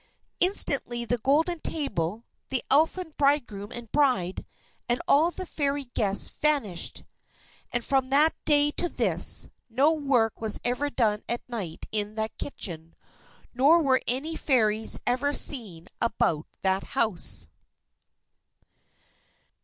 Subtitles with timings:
[0.39, 4.47] Instantly the golden table, the Elfin bridegroom and bride,
[4.89, 7.03] and all the Fairy guests vanished.
[7.71, 12.39] And from that day to this, no work was ever done at night in that
[12.39, 12.95] kitchen,
[13.53, 17.47] nor were any Fairies ever seen about that house.